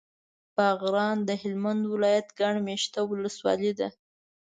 [0.57, 3.89] باغران د هلمند ولایت ګڼ مېشته ولسوالي ده.